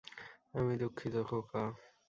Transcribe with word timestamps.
আমি 0.53 0.73
দুঃখিত, 0.77 1.15
খোকা। 1.27 1.63